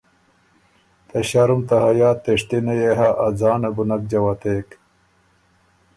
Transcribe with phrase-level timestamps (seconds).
[1.07, 4.69] ته ݭرُم ته حیا تېشتِنه يې هۀ ا ځانه بو نک جوتېک